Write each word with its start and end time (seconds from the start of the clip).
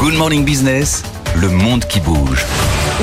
Good 0.00 0.14
Morning 0.14 0.46
Business, 0.46 1.02
le 1.36 1.50
monde 1.50 1.84
qui 1.84 2.00
bouge. 2.00 2.46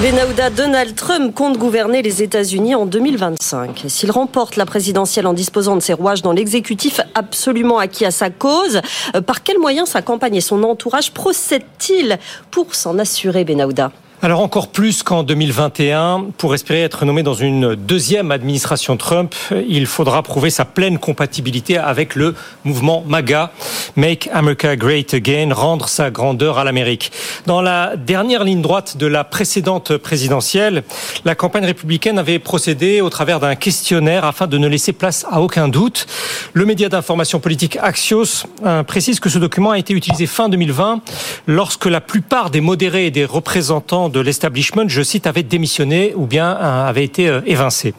Benahouda, 0.00 0.48
Donald 0.48 0.94
Trump 0.94 1.34
compte 1.34 1.58
gouverner 1.58 2.00
les 2.00 2.22
États-Unis 2.22 2.74
en 2.74 2.86
2025. 2.86 3.84
S'il 3.86 4.10
remporte 4.10 4.56
la 4.56 4.64
présidentielle 4.64 5.26
en 5.26 5.34
disposant 5.34 5.76
de 5.76 5.82
ses 5.82 5.92
rouages 5.92 6.22
dans 6.22 6.32
l'exécutif 6.32 7.02
absolument 7.14 7.76
acquis 7.76 8.06
à 8.06 8.10
sa 8.10 8.30
cause, 8.30 8.80
euh, 9.14 9.20
par 9.20 9.42
quels 9.42 9.58
moyens 9.58 9.90
sa 9.90 10.00
campagne 10.00 10.36
et 10.36 10.40
son 10.40 10.62
entourage 10.62 11.12
procèdent-ils 11.12 12.18
pour 12.50 12.74
s'en 12.74 12.98
assurer, 12.98 13.44
Benahouda? 13.44 13.92
Alors 14.22 14.40
encore 14.40 14.68
plus 14.68 15.02
qu'en 15.02 15.22
2021, 15.22 16.28
pour 16.38 16.54
espérer 16.54 16.80
être 16.80 17.04
nommé 17.04 17.22
dans 17.22 17.34
une 17.34 17.74
deuxième 17.74 18.30
administration 18.30 18.96
Trump, 18.96 19.34
il 19.68 19.86
faudra 19.86 20.22
prouver 20.22 20.48
sa 20.48 20.64
pleine 20.64 20.98
compatibilité 20.98 21.76
avec 21.76 22.14
le 22.14 22.34
mouvement 22.64 23.04
MAGA, 23.06 23.52
Make 23.94 24.30
America 24.32 24.74
Great 24.74 25.12
Again, 25.12 25.52
rendre 25.52 25.90
sa 25.90 26.10
grandeur 26.10 26.56
à 26.58 26.64
l'Amérique. 26.64 27.12
Dans 27.44 27.60
la 27.60 27.94
dernière 27.96 28.42
ligne 28.42 28.62
droite 28.62 28.96
de 28.96 29.06
la 29.06 29.22
précédente 29.22 29.98
présidentielle, 29.98 30.82
la 31.26 31.34
campagne 31.34 31.66
républicaine 31.66 32.18
avait 32.18 32.38
procédé 32.38 33.02
au 33.02 33.10
travers 33.10 33.38
d'un 33.38 33.54
questionnaire 33.54 34.24
afin 34.24 34.46
de 34.46 34.56
ne 34.56 34.66
laisser 34.66 34.94
place 34.94 35.26
à 35.30 35.42
aucun 35.42 35.68
doute. 35.68 36.06
Le 36.54 36.64
média 36.64 36.88
d'information 36.88 37.38
politique 37.38 37.76
Axios 37.82 38.46
euh, 38.64 38.82
précise 38.82 39.20
que 39.20 39.28
ce 39.28 39.38
document 39.38 39.72
a 39.72 39.78
été 39.78 39.92
utilisé 39.92 40.26
fin 40.26 40.48
2020 40.48 41.02
lorsque 41.46 41.84
la 41.84 42.00
plupart 42.00 42.48
des 42.48 42.62
modérés 42.62 43.06
et 43.06 43.10
des 43.10 43.26
représentants 43.26 44.05
de 44.08 44.20
l'establishment, 44.20 44.88
je 44.88 45.02
cite, 45.02 45.26
avait 45.26 45.42
démissionné 45.42 46.12
ou 46.14 46.26
bien 46.26 46.56
euh, 46.56 46.88
avait 46.88 47.04
été 47.04 47.28
euh, 47.28 47.40
évincé. 47.46 47.94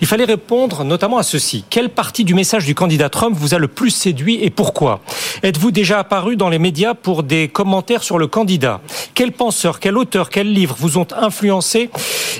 Il 0.00 0.06
fallait 0.06 0.24
répondre 0.24 0.84
notamment 0.84 1.18
à 1.18 1.22
ceci. 1.22 1.64
Quelle 1.70 1.88
partie 1.88 2.24
du 2.24 2.34
message 2.34 2.64
du 2.64 2.74
candidat 2.74 3.08
Trump 3.08 3.36
vous 3.38 3.54
a 3.54 3.58
le 3.58 3.68
plus 3.68 3.90
séduit 3.90 4.38
et 4.42 4.50
pourquoi? 4.50 5.00
Êtes-vous 5.42 5.70
déjà 5.70 6.00
apparu 6.00 6.36
dans 6.36 6.48
les 6.48 6.58
médias 6.58 6.94
pour 6.94 7.22
des 7.22 7.48
commentaires 7.48 8.02
sur 8.02 8.18
le 8.18 8.26
candidat? 8.26 8.80
Quel 9.14 9.32
penseur, 9.32 9.78
quel 9.78 9.96
auteur, 9.96 10.30
quel 10.30 10.52
livre 10.52 10.74
vous 10.78 10.98
ont 10.98 11.06
influencé 11.16 11.90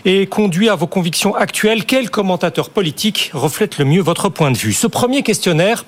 et 0.04 0.26
conduit 0.26 0.68
à 0.68 0.74
vos 0.74 0.86
convictions 0.86 1.34
actuelles? 1.34 1.84
Quel 1.84 2.10
commentateur 2.10 2.70
politique 2.70 3.30
reflète 3.32 3.78
le 3.78 3.84
mieux 3.84 4.02
votre 4.02 4.28
point 4.28 4.50
de 4.50 4.58
vue? 4.58 4.72
Ce 4.72 4.86
premier 4.86 5.22
questionnaire 5.22 5.84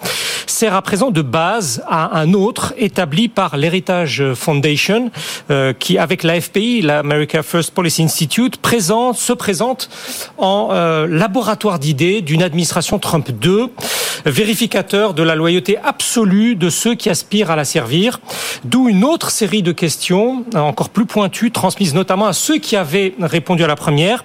sert 0.46 0.74
à 0.74 0.82
présent 0.82 1.10
de 1.10 1.22
base 1.22 1.82
à 1.88 2.20
un 2.20 2.34
autre 2.34 2.74
établi 2.76 3.28
par 3.28 3.56
l'Heritage 3.56 4.22
Foundation 4.34 5.10
euh, 5.50 5.72
qui, 5.72 5.98
avec 5.98 6.22
la 6.22 6.40
FPI, 6.40 6.82
l'American 6.82 7.23
First 7.42 7.72
Policy 7.72 8.02
Institute 8.02 8.56
se 8.56 9.32
présente 9.32 9.88
en 10.38 10.68
euh, 10.72 11.06
laboratoire 11.06 11.78
d'idées 11.78 12.20
d'une 12.20 12.42
administration 12.42 12.98
Trump 12.98 13.30
2, 13.30 13.68
vérificateur 14.26 15.14
de 15.14 15.22
la 15.22 15.34
loyauté 15.34 15.78
absolue 15.78 16.56
de 16.56 16.70
ceux 16.70 16.94
qui 16.94 17.10
aspirent 17.10 17.50
à 17.50 17.56
la 17.56 17.64
servir, 17.64 18.20
d'où 18.64 18.88
une 18.88 19.04
autre 19.04 19.30
série 19.30 19.62
de 19.62 19.72
questions 19.72 20.44
encore 20.54 20.90
plus 20.90 21.06
pointues, 21.06 21.50
transmises 21.50 21.94
notamment 21.94 22.26
à 22.26 22.32
ceux 22.32 22.58
qui 22.58 22.76
avaient 22.76 23.14
répondu 23.20 23.64
à 23.64 23.66
la 23.66 23.76
première, 23.76 24.24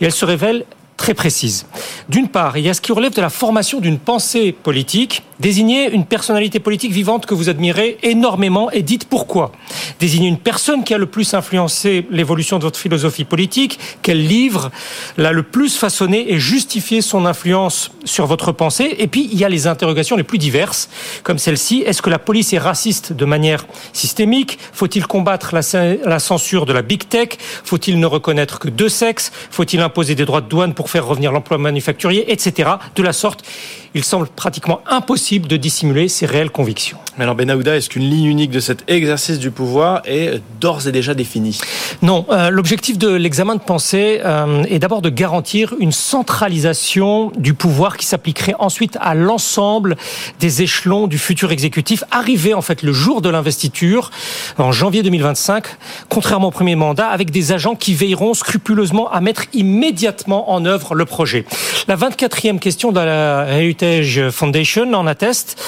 et 0.00 0.04
elles 0.04 0.12
se 0.12 0.24
révèlent 0.24 0.64
très 1.08 1.14
précises. 1.14 1.64
D'une 2.10 2.28
part, 2.28 2.58
il 2.58 2.66
y 2.66 2.68
a 2.68 2.74
ce 2.74 2.82
qui 2.82 2.92
relève 2.92 3.14
de 3.14 3.22
la 3.22 3.30
formation 3.30 3.80
d'une 3.80 3.98
pensée 3.98 4.52
politique, 4.52 5.22
Désignez 5.40 5.88
une 5.92 6.04
personnalité 6.04 6.58
politique 6.58 6.90
vivante 6.90 7.24
que 7.24 7.34
vous 7.34 7.48
admirez 7.48 7.96
énormément 8.02 8.72
et 8.72 8.82
dites 8.82 9.04
pourquoi. 9.04 9.52
Désignez 10.00 10.26
une 10.26 10.38
personne 10.38 10.82
qui 10.82 10.94
a 10.94 10.98
le 10.98 11.06
plus 11.06 11.32
influencé 11.32 12.06
l'évolution 12.10 12.58
de 12.58 12.64
votre 12.64 12.78
philosophie 12.78 13.24
politique, 13.24 13.78
quel 14.02 14.26
livre 14.26 14.72
l'a 15.16 15.30
le 15.30 15.44
plus 15.44 15.76
façonné 15.76 16.32
et 16.32 16.40
justifié 16.40 17.02
son 17.02 17.24
influence 17.24 17.92
sur 18.04 18.26
votre 18.26 18.50
pensée. 18.50 18.96
Et 18.98 19.06
puis, 19.06 19.28
il 19.30 19.38
y 19.38 19.44
a 19.44 19.48
les 19.48 19.68
interrogations 19.68 20.16
les 20.16 20.24
plus 20.24 20.38
diverses, 20.38 20.88
comme 21.22 21.38
celle-ci. 21.38 21.84
Est-ce 21.86 22.02
que 22.02 22.10
la 22.10 22.18
police 22.18 22.52
est 22.52 22.58
raciste 22.58 23.12
de 23.12 23.24
manière 23.24 23.64
systémique? 23.92 24.58
Faut-il 24.72 25.06
combattre 25.06 25.54
la, 25.54 26.18
censure 26.18 26.66
de 26.66 26.72
la 26.72 26.82
big 26.82 27.08
tech? 27.08 27.28
Faut-il 27.62 28.00
ne 28.00 28.06
reconnaître 28.06 28.58
que 28.58 28.68
deux 28.68 28.88
sexes? 28.88 29.30
Faut-il 29.52 29.80
imposer 29.82 30.16
des 30.16 30.24
droits 30.24 30.40
de 30.40 30.48
douane 30.48 30.74
pour 30.74 30.90
faire 30.90 30.97
revenir 31.00 31.32
l'emploi 31.32 31.58
manufacturier, 31.58 32.30
etc. 32.32 32.70
De 32.94 33.02
la 33.02 33.12
sorte, 33.12 33.44
il 33.94 34.04
semble 34.04 34.28
pratiquement 34.28 34.80
impossible 34.86 35.48
de 35.48 35.56
dissimuler 35.56 36.08
ses 36.08 36.26
réelles 36.26 36.50
convictions. 36.50 36.98
Mais 37.16 37.24
alors 37.24 37.34
Benahouda, 37.34 37.76
est-ce 37.76 37.88
qu'une 37.88 38.08
ligne 38.08 38.26
unique 38.26 38.50
de 38.50 38.60
cet 38.60 38.88
exercice 38.88 39.38
du 39.40 39.50
pouvoir 39.50 40.02
est 40.04 40.40
d'ores 40.60 40.86
et 40.86 40.92
déjà 40.92 41.14
définie? 41.14 41.58
Non, 42.00 42.24
euh, 42.30 42.50
l'objectif 42.50 42.96
de 42.96 43.08
l'examen 43.08 43.56
de 43.56 43.60
pensée 43.60 44.20
euh, 44.24 44.62
est 44.64 44.78
d'abord 44.78 45.02
de 45.02 45.10
garantir 45.10 45.74
une 45.80 45.90
centralisation 45.90 47.32
du 47.36 47.54
pouvoir 47.54 47.96
qui 47.96 48.06
s'appliquerait 48.06 48.54
ensuite 48.58 48.96
à 49.00 49.14
l'ensemble 49.14 49.96
des 50.38 50.62
échelons 50.62 51.08
du 51.08 51.18
futur 51.18 51.50
exécutif, 51.50 52.04
arrivé 52.12 52.54
en 52.54 52.62
fait 52.62 52.82
le 52.82 52.92
jour 52.92 53.20
de 53.20 53.28
l'investiture, 53.28 54.10
en 54.58 54.70
janvier 54.70 55.02
2025, 55.02 55.64
contrairement 56.08 56.48
au 56.48 56.52
premier 56.52 56.76
mandat, 56.76 57.08
avec 57.08 57.30
des 57.30 57.52
agents 57.52 57.74
qui 57.74 57.94
veilleront 57.94 58.34
scrupuleusement 58.34 59.10
à 59.10 59.20
mettre 59.20 59.44
immédiatement 59.52 60.52
en 60.52 60.64
œuvre 60.64 60.94
le 60.94 61.04
projet. 61.04 61.44
La 61.88 61.96
24e 61.96 62.58
question 62.58 62.92
de 62.92 63.00
la 63.00 63.44
Foundation 64.30 64.92
en 64.92 65.06
a 65.06 65.14
test. 65.14 65.62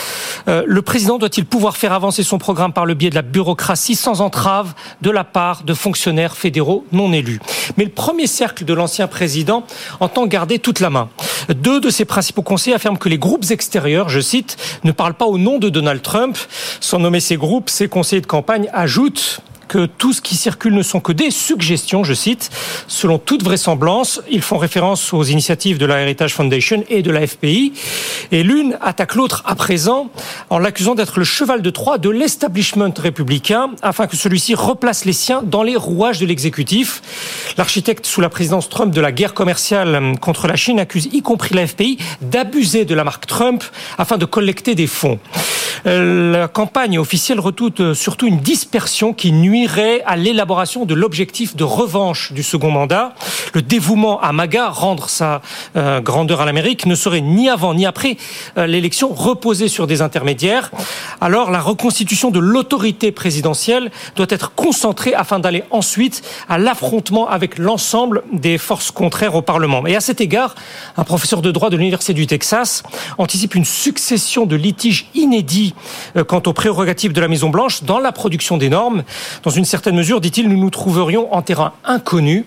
Euh, 0.49 0.63
le 0.67 0.83
président 0.83 1.19
doit-il 1.19 1.45
pouvoir 1.45 1.77
faire 1.77 1.93
avancer 1.93 2.23
son 2.23 2.39
programme 2.39 2.73
par 2.73 2.87
le 2.87 2.95
biais 2.95 3.11
de 3.11 3.15
la 3.15 3.23
bureaucratie 3.23 3.95
sans 3.95 4.21
entrave 4.21 4.75
de 5.03 5.11
la 5.11 5.25
part 5.25 5.63
de 5.65 5.75
fonctionnaires 5.75 6.37
fédéraux 6.37 6.85
non 6.93 7.13
élus? 7.13 7.41
Mais 7.77 7.85
le 7.85 7.91
premier 7.91 8.27
cercle 8.27 8.65
de 8.65 8.75
l'ancien 8.75 9.07
président 9.07 9.65
entend 10.01 10.27
garder 10.27 10.59
toute 10.59 10.81
la 10.81 10.91
main. 10.91 11.09
Deux 11.49 11.81
de 11.81 11.91
ses 11.91 12.05
principaux 12.05 12.43
conseillers 12.43 12.77
affirment 12.77 12.99
que 12.99 13.09
les 13.09 13.19
groupes 13.19 13.51
extérieurs, 13.51 14.09
je 14.09 14.21
cite, 14.21 14.57
ne 14.85 14.93
parlent 14.93 15.15
pas 15.15 15.27
au 15.27 15.39
nom 15.39 15.59
de 15.59 15.69
Donald 15.69 16.03
Trump. 16.03 16.37
Sans 16.81 16.99
nommer 16.99 17.21
ces 17.21 17.37
groupes, 17.37 17.71
ses 17.71 17.89
conseillers 17.89 18.23
de 18.23 18.27
campagne 18.27 18.69
ajoutent 18.73 19.41
que 19.71 19.87
tout 19.87 20.13
ce 20.13 20.21
qui 20.21 20.35
circule 20.35 20.75
ne 20.75 20.83
sont 20.83 20.99
que 20.99 21.13
des 21.13 21.31
suggestions, 21.31 22.03
je 22.03 22.13
cite. 22.13 22.51
Selon 22.89 23.19
toute 23.19 23.45
vraisemblance, 23.45 24.21
ils 24.29 24.43
font 24.43 24.59
référence 24.59 25.13
aux 25.13 25.23
initiatives 25.23 25.79
de 25.79 25.87
la 25.87 26.01
Heritage 26.01 26.35
Foundation 26.35 26.83
et 26.89 27.03
de 27.03 27.11
la 27.13 27.25
FPI. 27.25 27.73
Et 28.33 28.43
l'une 28.43 28.77
attaque 28.81 29.15
l'autre 29.15 29.45
à 29.47 29.55
présent 29.55 30.11
en 30.51 30.59
l'accusant 30.59 30.97
d'être 30.97 31.21
le 31.21 31.25
cheval 31.25 31.63
de 31.63 31.71
Troie 31.71 31.99
de 31.99 32.11
l'establishment 32.11 32.93
républicain 32.99 33.71
afin 33.81 34.09
que 34.09 34.17
celui-ci 34.17 34.57
replace 34.57 35.05
les 35.05 35.13
siens 35.13 35.41
dans 35.45 35.63
les 35.63 35.77
rouages 35.77 36.19
de 36.19 36.27
l'exécutif. 36.27 37.01
L'architecte 37.57 38.07
sous 38.07 38.21
la 38.21 38.29
présidence 38.29 38.69
Trump 38.69 38.93
de 38.93 39.01
la 39.01 39.13
guerre 39.13 39.35
commerciale 39.35 40.17
contre 40.21 40.49
la 40.49 40.57
Chine 40.57 40.81
accuse 40.81 41.09
y 41.13 41.23
compris 41.23 41.55
la 41.55 41.65
FPI 41.65 41.97
d'abuser 42.23 42.85
de 42.85 42.95
la 42.97 43.05
marque 43.05 43.27
Trump 43.27 43.63
afin 43.99 44.19
de 44.19 44.25
collecter 44.25 44.75
des 44.75 44.89
fonds. 44.89 45.21
Euh, 45.87 46.33
la 46.33 46.49
campagne 46.49 46.99
officielle 46.99 47.41
redoute 47.41 47.95
surtout 47.95 48.27
une 48.27 48.41
dispersion 48.41 49.13
qui 49.13 49.33
nuirait 49.33 50.03
à 50.07 50.17
l'élaboration 50.17 50.85
de 50.85 50.95
l'objectif 50.95 51.57
de 51.57 51.65
revanche 51.65 52.33
du 52.33 52.43
second 52.43 52.71
mandat. 52.71 53.15
Le 53.55 53.63
dévouement 53.63 54.21
à 54.21 54.33
MAGA, 54.33 54.69
rendre 54.69 55.09
sa 55.09 55.41
euh, 55.77 56.01
grandeur 56.01 56.41
à 56.41 56.45
l'Amérique, 56.45 56.87
ne 56.87 56.95
serait 56.95 57.21
ni 57.21 57.49
avant 57.49 57.75
ni 57.75 57.87
après 57.87 58.17
euh, 58.59 58.67
l'élection 58.67 59.09
reposée 59.09 59.69
sur 59.69 59.87
des 59.87 60.03
intermédiaires. 60.03 60.71
Alors 61.21 61.51
la 61.51 61.61
reconstitution 61.61 62.31
de 62.31 62.39
l'autorité 62.39 63.13
présidentielle 63.13 63.91
doit 64.17 64.27
être 64.29 64.55
concentrée 64.55 65.15
afin 65.15 65.39
d'aller 65.39 65.65
ensuite 65.71 66.23
à 66.49 66.59
l'affrontement 66.59 67.29
avec 67.29 67.59
l'ensemble 67.59 68.23
des 68.33 68.59
forces 68.59 68.91
contraires 68.91 69.35
au 69.35 69.43
Parlement. 69.43 69.87
Et 69.87 69.97
à 69.97 70.01
cet 70.01 70.21
égard, 70.21 70.55
un 70.97 71.05
professeur 71.05 71.43
de 71.43 71.51
droit 71.51 71.71
de 71.71 71.77
l'Université 71.77 72.13
du 72.13 72.27
Texas 72.27 72.83
anticipe 73.19 73.55
une 73.55 73.65
succession 73.65 74.47
de 74.47 74.57
litiges 74.57 75.09
inédits 75.15 75.70
euh, 76.17 76.25
quant 76.25 76.43
aux 76.47 76.53
prérogatives 76.53 77.13
de 77.13 77.21
la 77.21 77.29
Maison-Blanche 77.29 77.83
dans 77.85 77.99
la 77.99 78.13
production 78.13 78.57
des 78.57 78.69
normes. 78.69 79.03
Dans 79.43 79.51
une 79.51 79.65
certaine 79.65 79.97
mesure, 79.97 80.21
dit-il, 80.21 80.49
nous 80.49 80.59
nous 80.59 80.71
trouverions 80.71 81.33
en 81.35 81.43
terrain 81.43 81.73
inconnu. 81.85 82.45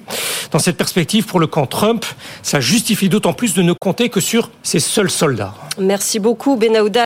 Dans 0.52 0.60
cette 0.60 0.78
perspective, 0.78 1.26
pour 1.26 1.40
le 1.40 1.48
camp 1.48 1.66
Trump, 1.66 2.06
ça 2.44 2.60
justifie 2.60 3.10
d'autant 3.10 3.34
plus 3.34 3.54
de 3.54 3.62
ne 3.62 3.74
compter 3.74 4.10
que 4.10 4.20
sur 4.20 4.50
ses 4.62 4.80
seuls 4.80 5.10
soldats. 5.10 5.54
Merci 5.80 6.20
beaucoup, 6.20 6.56
Benahouda. 6.56 7.02